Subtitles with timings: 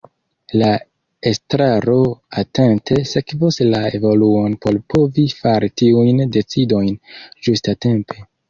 [0.59, 0.69] La
[1.31, 1.97] Estraro
[2.43, 6.93] atente sekvos la evoluon por povi fari tiujn decidojn
[7.49, 8.23] ĝustatempe.